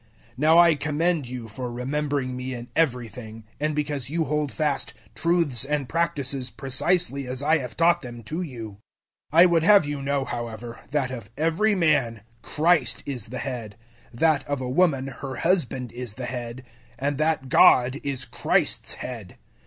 011:002 0.31 0.37
Now 0.37 0.57
I 0.57 0.73
commend 0.73 1.27
you 1.27 1.47
for 1.47 1.71
remembering 1.71 2.35
me 2.35 2.55
in 2.55 2.69
everything, 2.75 3.43
and 3.59 3.75
because 3.75 4.09
you 4.09 4.23
hold 4.23 4.51
fast 4.51 4.95
truths 5.13 5.63
and 5.63 5.87
practices 5.87 6.49
precisely 6.49 7.27
as 7.27 7.43
I 7.43 7.59
have 7.59 7.77
taught 7.77 8.01
them 8.01 8.23
to 8.23 8.41
you. 8.41 8.77
011:003 9.31 9.39
I 9.39 9.45
would 9.45 9.61
have 9.63 9.85
you 9.85 10.01
know, 10.01 10.25
however, 10.25 10.79
that 10.89 11.11
of 11.11 11.29
every 11.37 11.75
man, 11.75 12.23
Christ 12.41 13.03
is 13.05 13.27
the 13.27 13.37
Head, 13.37 13.77
that 14.11 14.43
of 14.47 14.59
a 14.59 14.67
woman 14.67 15.05
her 15.07 15.35
husband 15.35 15.91
is 15.91 16.15
the 16.15 16.25
Head, 16.25 16.63
and 16.97 17.19
that 17.19 17.49
God 17.49 17.99
is 18.01 18.25
Christ's 18.25 18.93
Head. 18.93 19.37